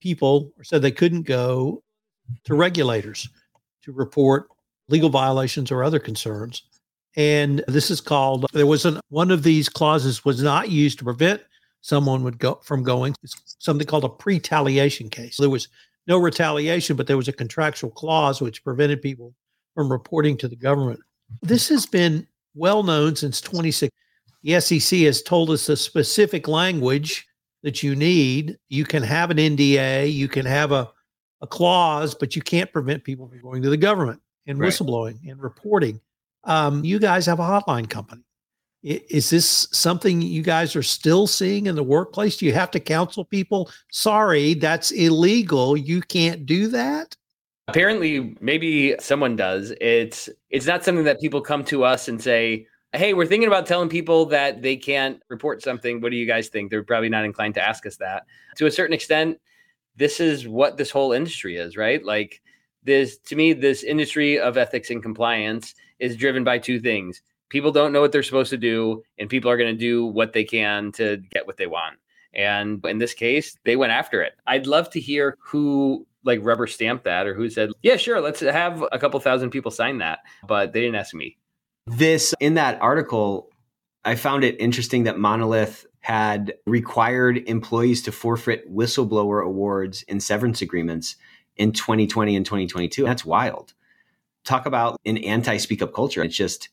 [0.00, 1.82] people or said they couldn't go
[2.44, 3.28] to regulators
[3.82, 4.48] to report
[4.88, 6.62] legal violations or other concerns.
[7.16, 11.42] And this is called, there was one of these clauses was not used to prevent
[11.82, 15.36] someone would go from going, it's something called a pretaliation case.
[15.36, 15.68] There was
[16.06, 19.34] no retaliation, but there was a contractual clause which prevented people
[19.74, 21.00] from reporting to the government.
[21.42, 23.90] This has been well known since 26.
[24.42, 27.26] The SEC has told us the specific language
[27.62, 28.58] that you need.
[28.68, 30.90] You can have an NDA, you can have a,
[31.42, 34.72] a clause, but you can't prevent people from going to the government and right.
[34.72, 36.00] whistleblowing and reporting.
[36.44, 38.22] Um, you guys have a hotline company.
[38.82, 42.36] Is this something you guys are still seeing in the workplace?
[42.36, 43.70] Do you have to counsel people?
[43.92, 45.76] Sorry, that's illegal.
[45.76, 47.16] You can't do that.
[47.68, 49.72] Apparently, maybe someone does.
[49.80, 53.66] It's it's not something that people come to us and say, "Hey, we're thinking about
[53.66, 56.00] telling people that they can't report something.
[56.00, 58.24] What do you guys think?" They're probably not inclined to ask us that.
[58.56, 59.38] To a certain extent,
[59.96, 62.04] this is what this whole industry is, right?
[62.04, 62.40] Like
[62.82, 67.22] this to me, this industry of ethics and compliance is driven by two things.
[67.48, 70.32] People don't know what they're supposed to do and people are going to do what
[70.32, 71.96] they can to get what they want.
[72.34, 74.32] And in this case they went after it.
[74.46, 78.38] I'd love to hear who like rubber stamped that or who said yeah sure let's
[78.38, 81.36] have a couple thousand people sign that but they didn't ask me.
[81.86, 83.50] This in that article
[84.04, 90.62] i found it interesting that monolith had required employees to forfeit whistleblower awards in severance
[90.62, 91.16] agreements
[91.56, 93.72] in 2020 and 2022 that's wild
[94.44, 96.68] talk about an anti speak up culture it's just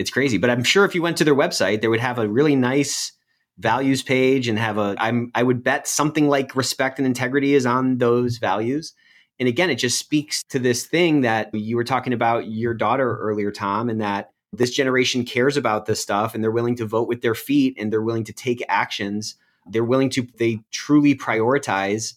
[0.00, 0.38] it's crazy.
[0.38, 3.12] But I'm sure if you went to their website, they would have a really nice
[3.58, 7.66] values page and have a I'm I would bet something like respect and integrity is
[7.66, 8.94] on those values.
[9.38, 13.18] And again, it just speaks to this thing that you were talking about your daughter
[13.18, 17.08] earlier, Tom, and that this generation cares about this stuff and they're willing to vote
[17.08, 19.36] with their feet and they're willing to take actions.
[19.66, 22.14] They're willing to, they truly prioritize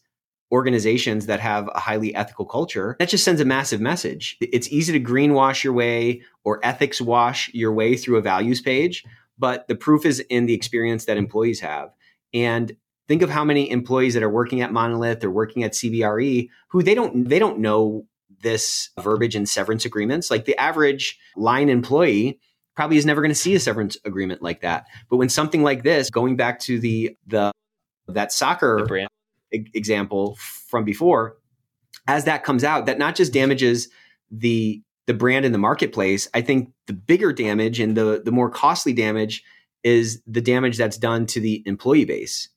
[0.52, 4.38] organizations that have a highly ethical culture, that just sends a massive message.
[4.40, 9.04] It's easy to greenwash your way or ethics wash your way through a values page,
[9.38, 11.92] but the proof is in the experience that employees have.
[12.36, 12.76] And
[13.08, 16.84] think of how many employees that are working at Monolith or working at CBRE who
[16.84, 18.06] they don't they don't know
[18.44, 20.30] this verbiage in severance agreements.
[20.30, 22.40] Like the average line employee
[22.76, 24.86] probably is never going to see a severance agreement like that.
[25.10, 27.52] But when something like this, going back to the the
[28.08, 28.86] that soccer
[29.52, 31.38] example from before,
[32.08, 33.90] as that comes out, that not just damages
[34.30, 36.28] the the brand in the marketplace.
[36.34, 39.44] I think the bigger damage and the the more costly damage
[39.84, 42.50] is the damage that's done to the employee base.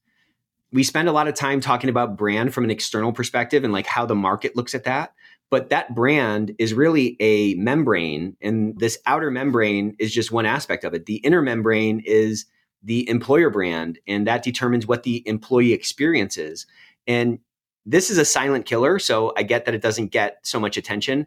[0.72, 3.86] We spend a lot of time talking about brand from an external perspective and like
[3.86, 5.12] how the market looks at that.
[5.50, 10.84] But that brand is really a membrane, and this outer membrane is just one aspect
[10.84, 11.06] of it.
[11.06, 12.46] The inner membrane is
[12.82, 16.66] the employer brand, and that determines what the employee experience is.
[17.06, 17.38] And
[17.84, 18.98] this is a silent killer.
[18.98, 21.26] So I get that it doesn't get so much attention,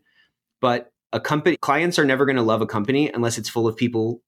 [0.59, 3.75] but a company, clients are never going to love a company unless it's full of
[3.75, 4.21] people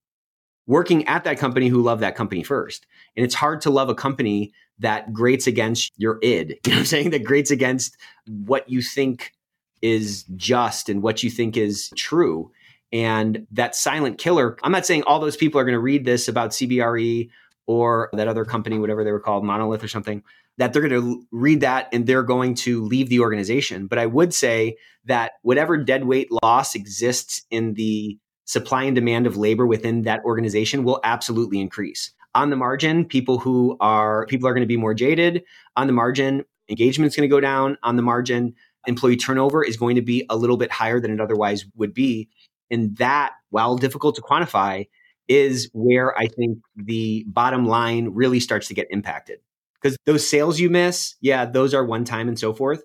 [0.68, 2.88] working at that company who love that company first.
[3.16, 6.60] And it's hard to love a company that grates against your id.
[6.66, 7.10] You know what I'm saying?
[7.12, 9.34] That grates against what you think
[9.82, 12.52] is just and what you think is true.
[12.94, 16.28] And that silent killer, I'm not saying all those people are going to read this
[16.28, 17.30] about CBRE
[17.68, 20.24] or that other company, whatever they were called, Monolith or something
[20.58, 23.88] that they're going to read that and they're going to leave the organization.
[23.88, 29.26] But I would say that whatever dead weight loss exists in the supply and demand
[29.26, 32.12] of labor within that organization will absolutely increase.
[32.36, 35.44] On the margin, people who are people are going to be more jaded.
[35.76, 37.78] On the margin, engagement is going to go down.
[37.84, 38.54] On the margin,
[38.88, 42.30] employee turnover is going to be a little bit higher than it otherwise would be.
[42.70, 44.88] And that, while difficult to quantify,
[45.28, 49.40] is where I think the bottom line really starts to get impacted
[49.82, 52.84] because those sales you miss, yeah, those are one time and so forth.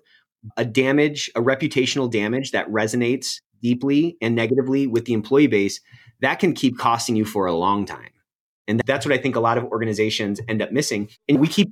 [0.55, 5.79] A damage, a reputational damage that resonates deeply and negatively with the employee base,
[6.21, 8.09] that can keep costing you for a long time.
[8.67, 11.09] And that's what I think a lot of organizations end up missing.
[11.29, 11.71] And we keep,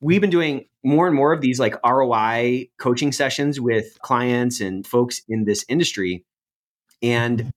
[0.00, 4.86] we've been doing more and more of these like ROI coaching sessions with clients and
[4.86, 6.24] folks in this industry.
[7.02, 7.50] And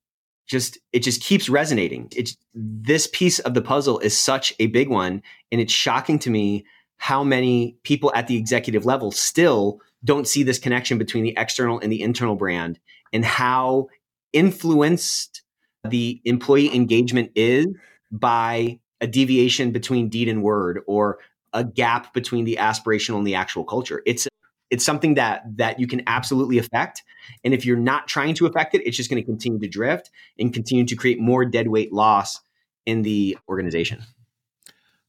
[0.47, 2.09] just, it just keeps resonating.
[2.15, 5.21] It's this piece of the puzzle is such a big one.
[5.51, 6.65] And it's shocking to me
[6.97, 11.79] how many people at the executive level still don't see this connection between the external
[11.79, 12.79] and the internal brand
[13.13, 13.89] and how
[14.33, 15.43] influenced
[15.87, 17.67] the employee engagement is
[18.11, 21.19] by a deviation between deed and word or
[21.53, 24.01] a gap between the aspirational and the actual culture.
[24.05, 24.27] It's
[24.69, 27.03] it's something that that you can absolutely affect
[27.43, 30.11] and if you're not trying to affect it it's just going to continue to drift
[30.37, 32.39] and continue to create more dead weight loss
[32.85, 34.03] in the organization.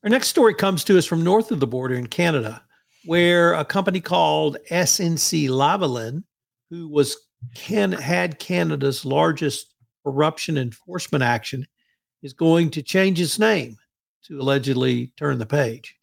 [0.02, 2.62] Our next story comes to us from north of the border in Canada,
[3.04, 6.24] where a company called SNC Lavalin,
[6.70, 7.16] who was
[7.54, 11.66] can had Canada's largest corruption enforcement action,
[12.22, 13.76] is going to change its name
[14.24, 15.96] to allegedly turn the page.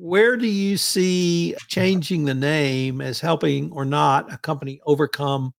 [0.00, 5.52] Where do you see changing the name as helping or not a company overcome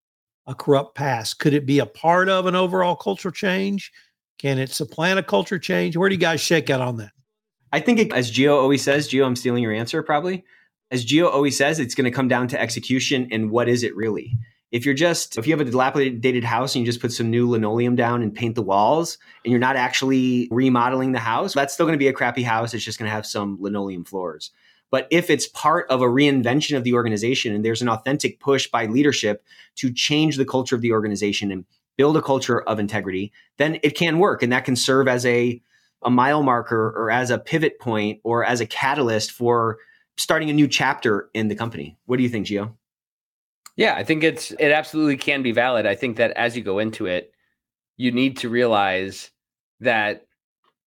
[0.47, 1.39] a corrupt past?
[1.39, 3.91] Could it be a part of an overall cultural change?
[4.37, 5.97] Can it supplant a culture change?
[5.97, 7.11] Where do you guys shake out on that?
[7.73, 10.45] I think, it, as Gio always says, Gio, I'm stealing your answer probably.
[10.89, 13.95] As Gio always says, it's going to come down to execution and what is it
[13.95, 14.37] really?
[14.71, 17.49] If you're just, if you have a dilapidated house and you just put some new
[17.49, 21.87] linoleum down and paint the walls and you're not actually remodeling the house, that's still
[21.87, 22.73] going to be a crappy house.
[22.73, 24.51] It's just going to have some linoleum floors.
[24.91, 28.67] But if it's part of a reinvention of the organization and there's an authentic push
[28.67, 29.43] by leadership
[29.77, 31.65] to change the culture of the organization and
[31.97, 34.41] build a culture of integrity, then it can work.
[34.41, 35.61] And that can serve as a,
[36.03, 39.77] a mile marker or as a pivot point or as a catalyst for
[40.17, 41.97] starting a new chapter in the company.
[42.05, 42.73] What do you think, Gio?
[43.79, 45.85] Yeah, I think it's it absolutely can be valid.
[45.85, 47.31] I think that as you go into it,
[47.95, 49.31] you need to realize
[49.79, 50.25] that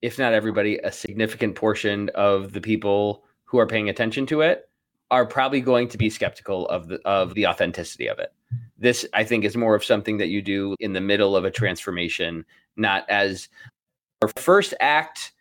[0.02, 4.68] if not everybody, a significant portion of the people who are paying attention to it
[5.10, 8.34] are probably going to be skeptical of the of the authenticity of it.
[8.76, 11.50] This I think is more of something that you do in the middle of a
[11.50, 12.44] transformation,
[12.76, 13.48] not as
[14.20, 15.32] our first act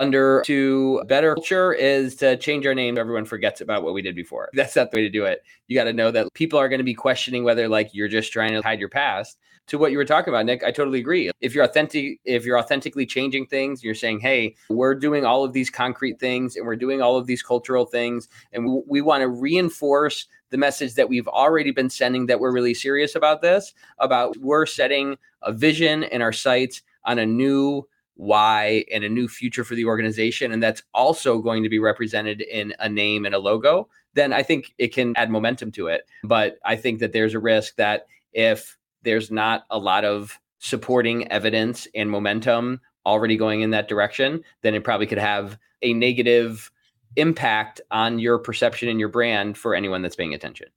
[0.00, 2.98] under to better culture is to change our name.
[2.98, 4.48] Everyone forgets about what we did before.
[4.54, 5.44] That's not the way to do it.
[5.68, 8.32] You got to know that people are going to be questioning whether like you're just
[8.32, 9.38] trying to hide your past.
[9.66, 11.30] To what you were talking about, Nick, I totally agree.
[11.40, 15.52] If you're authentic, if you're authentically changing things, you're saying, "Hey, we're doing all of
[15.52, 19.20] these concrete things, and we're doing all of these cultural things, and we, we want
[19.20, 23.72] to reinforce the message that we've already been sending that we're really serious about this.
[23.98, 27.86] About we're setting a vision in our sights on a new
[28.20, 32.42] why and a new future for the organization and that's also going to be represented
[32.42, 36.06] in a name and a logo then i think it can add momentum to it.
[36.22, 41.32] But i think that there's a risk that if there's not a lot of supporting
[41.32, 46.70] evidence and momentum already going in that direction then it probably could have a negative
[47.16, 50.68] impact on your perception and your brand for anyone that's paying attention.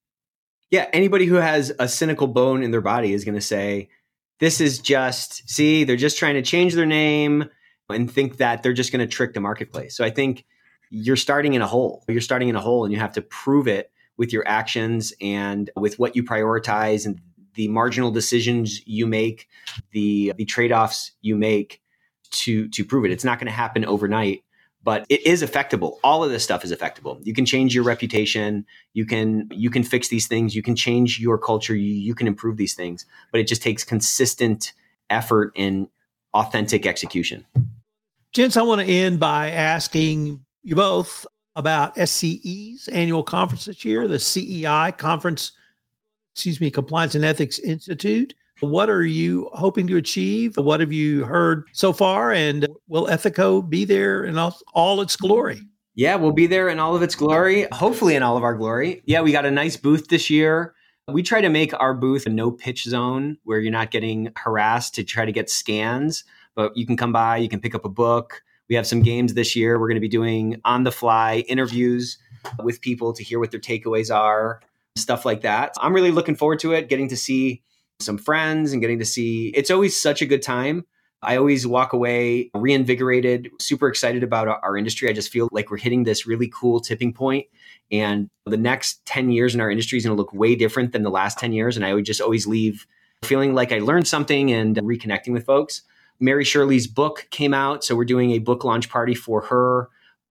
[0.72, 3.90] Yeah anybody who has a cynical bone in their body is going to say
[4.44, 7.46] this is just, see, they're just trying to change their name
[7.90, 9.96] and think that they're just going to trick the marketplace.
[9.96, 10.46] So I think
[10.90, 12.04] you're starting in a hole.
[12.10, 15.70] You're starting in a hole and you have to prove it with your actions and
[15.78, 17.22] with what you prioritize and
[17.56, 19.48] the marginal decisions you make,
[19.92, 21.82] the the trade-offs you make
[22.32, 23.12] to to prove it.
[23.12, 24.44] It's not going to happen overnight,
[24.84, 26.00] but it is affectable.
[26.04, 27.20] All of this stuff is affectable.
[27.24, 28.66] You can change your reputation.
[28.94, 30.56] You can you can fix these things.
[30.56, 31.76] You can change your culture.
[31.76, 34.74] You, you can improve these things, but it just takes consistent
[35.10, 35.88] effort and
[36.34, 37.46] authentic execution.
[38.34, 41.26] Gents, I want to end by asking you both
[41.56, 45.52] about SCE's annual conference this year, the CEI conference,
[46.34, 48.34] excuse me, Compliance and Ethics Institute.
[48.64, 50.56] What are you hoping to achieve?
[50.56, 52.32] What have you heard so far?
[52.32, 55.62] And will Ethico be there in all, all its glory?
[55.96, 59.04] Yeah, we'll be there in all of its glory, hopefully in all of our glory.
[59.06, 60.74] Yeah, we got a nice booth this year.
[61.08, 64.96] We try to make our booth a no pitch zone where you're not getting harassed
[64.96, 66.24] to try to get scans,
[66.56, 68.42] but you can come by, you can pick up a book.
[68.70, 69.78] We have some games this year.
[69.78, 72.18] We're going to be doing on the fly interviews
[72.64, 74.62] with people to hear what their takeaways are,
[74.96, 75.74] stuff like that.
[75.82, 77.62] I'm really looking forward to it, getting to see
[78.04, 80.86] some friends and getting to see it's always such a good time.
[81.22, 85.10] I always walk away reinvigorated, super excited about our industry.
[85.10, 87.48] I just feel like we're hitting this really cool tipping point
[87.92, 91.04] and the next 10 years in our industry is going to look way different than
[91.04, 92.86] the last 10 years and I would just always leave
[93.24, 95.84] feeling like I learned something and reconnecting with folks.
[96.20, 99.90] Mary Shirley's book came out, so we're doing a book launch party for her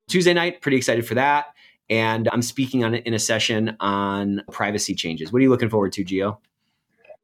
[0.08, 0.60] Tuesday night.
[0.60, 1.46] Pretty excited for that.
[1.90, 5.32] And I'm speaking on it in a session on privacy changes.
[5.32, 6.38] What are you looking forward to, Gio?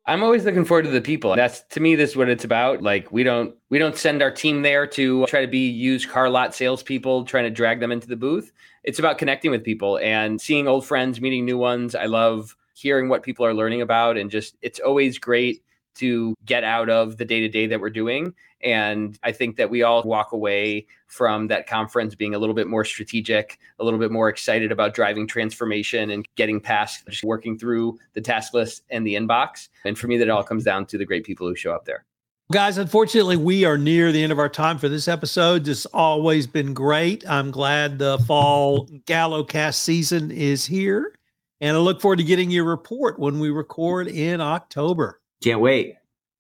[0.09, 1.37] I'm always looking forward to the people.
[1.37, 2.83] That's to me, this is what it's about.
[2.83, 6.31] Like we don't we don't send our team there to try to be used car
[6.31, 8.51] lot salespeople, trying to drag them into the booth.
[8.85, 11.95] It's about connecting with people and seeing old friends, meeting new ones.
[11.95, 15.63] I love hearing what people are learning about, and just it's always great
[15.99, 18.35] to get out of the day to day that we're doing.
[18.63, 22.67] And I think that we all walk away from that conference being a little bit
[22.67, 27.59] more strategic, a little bit more excited about driving transformation and getting past just working
[27.59, 29.69] through the task list and the inbox.
[29.85, 32.05] And for me, that all comes down to the great people who show up there.
[32.51, 35.69] Guys, unfortunately, we are near the end of our time for this episode.
[35.69, 37.29] It's always been great.
[37.29, 41.15] I'm glad the fall Gallocast season is here.
[41.61, 45.21] And I look forward to getting your report when we record in October.
[45.43, 45.95] Can't wait.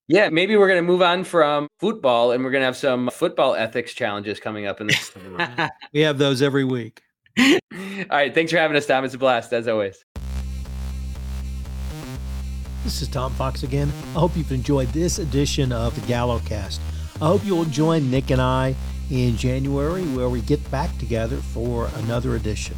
[0.08, 3.10] Yeah, maybe we're going to move on from football and we're going to have some
[3.10, 5.12] football ethics challenges coming up in this.
[5.92, 7.02] we have those every week.
[7.38, 7.58] All
[8.10, 8.34] right.
[8.34, 9.04] Thanks for having us, Tom.
[9.04, 10.04] It's a blast, as always.
[12.84, 13.92] This is Tom Fox again.
[14.16, 16.78] I hope you've enjoyed this edition of the Gallocast.
[17.20, 18.74] I hope you'll join Nick and I
[19.10, 22.76] in January where we get back together for another edition.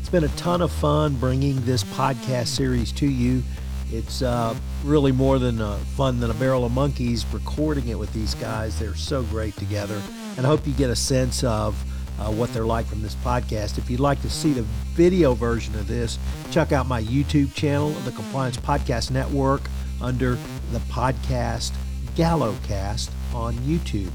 [0.00, 3.44] It's been a ton of fun bringing this podcast series to you.
[3.92, 8.12] It's uh, really more than uh, fun than a barrel of monkeys recording it with
[8.12, 8.78] these guys.
[8.78, 10.00] They're so great together.
[10.36, 11.74] And I hope you get a sense of
[12.20, 13.78] uh, what they're like from this podcast.
[13.78, 14.62] If you'd like to see the
[14.94, 16.18] video version of this,
[16.50, 19.62] check out my YouTube channel, the Compliance Podcast Network,
[20.00, 20.38] under
[20.72, 21.72] the podcast
[22.14, 24.10] GalloCast on YouTube.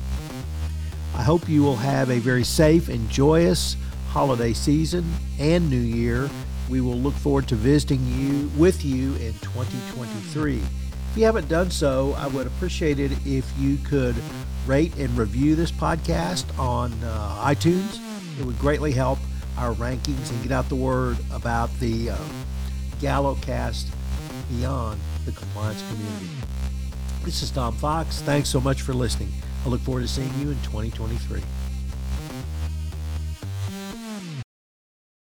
[1.16, 3.76] I hope you will have a very safe and joyous
[4.10, 5.06] holiday season
[5.40, 6.30] and new year.
[6.70, 10.58] We will look forward to visiting you with you in 2023.
[10.58, 14.16] If you haven't done so, I would appreciate it if you could
[14.66, 18.00] rate and review this podcast on uh, iTunes.
[18.40, 19.20] It would greatly help
[19.58, 22.18] our rankings and get out the word about the uh,
[23.00, 23.88] GalloCast
[24.50, 26.30] beyond the compliance community.
[27.24, 28.22] This is Tom Fox.
[28.22, 29.32] Thanks so much for listening.
[29.66, 31.42] I look forward to seeing you in 2023.